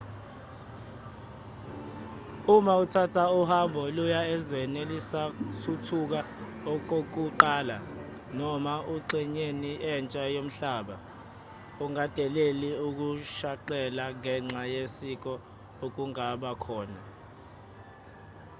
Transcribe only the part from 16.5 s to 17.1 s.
khona